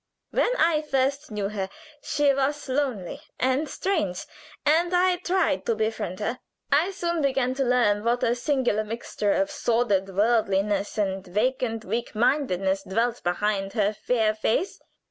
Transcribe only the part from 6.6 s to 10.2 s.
I soon began to learn what a singular mixture of sordid